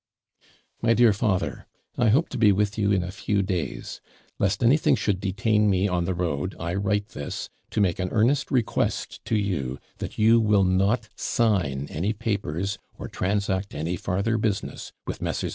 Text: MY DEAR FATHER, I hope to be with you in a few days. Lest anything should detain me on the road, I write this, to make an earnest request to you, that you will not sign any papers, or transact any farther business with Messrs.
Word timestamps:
MY 0.81 0.95
DEAR 0.95 1.13
FATHER, 1.13 1.67
I 1.95 2.09
hope 2.09 2.29
to 2.29 2.37
be 2.39 2.51
with 2.51 2.75
you 2.75 2.91
in 2.91 3.03
a 3.03 3.11
few 3.11 3.43
days. 3.43 4.01
Lest 4.39 4.63
anything 4.63 4.95
should 4.95 5.19
detain 5.19 5.69
me 5.69 5.87
on 5.87 6.05
the 6.05 6.15
road, 6.15 6.55
I 6.59 6.73
write 6.73 7.09
this, 7.09 7.49
to 7.69 7.79
make 7.81 7.99
an 7.99 8.09
earnest 8.11 8.49
request 8.49 9.23
to 9.25 9.35
you, 9.37 9.77
that 9.99 10.17
you 10.17 10.39
will 10.39 10.63
not 10.63 11.07
sign 11.15 11.85
any 11.91 12.13
papers, 12.13 12.79
or 12.97 13.07
transact 13.07 13.75
any 13.75 13.95
farther 13.95 14.39
business 14.39 14.91
with 15.05 15.21
Messrs. 15.21 15.49